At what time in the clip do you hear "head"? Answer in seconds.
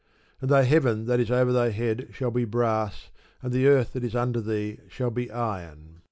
1.69-2.07